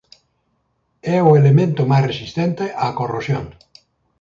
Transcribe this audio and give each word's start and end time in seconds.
É 1.15 1.17
o 1.29 1.35
elemento 1.39 1.81
máis 1.91 2.05
resistente 2.11 2.65
á 2.83 2.85
corrosión. 2.99 3.45